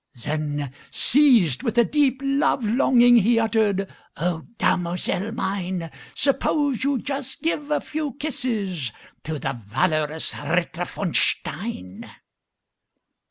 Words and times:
Then, 0.23 0.73
seized 0.89 1.61
with 1.61 1.77
a 1.77 1.83
deep 1.83 2.21
love 2.23 2.63
longing, 2.65 3.17
He 3.17 3.37
uttered, 3.39 3.87
"O 4.17 4.47
damosel 4.57 5.31
mine, 5.31 5.91
Suppose 6.15 6.83
you 6.83 6.97
just 6.97 7.43
give 7.43 7.69
a 7.69 7.79
few 7.79 8.15
kisses 8.15 8.91
To 9.25 9.37
the 9.37 9.61
valorous 9.67 10.35
Ritter 10.35 10.85
von 10.85 11.13
Stein!" 11.13 12.09